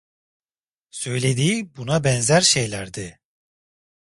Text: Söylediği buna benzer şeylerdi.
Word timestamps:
Söylediği 0.91 1.75
buna 1.77 2.03
benzer 2.03 2.41
şeylerdi. 2.41 3.19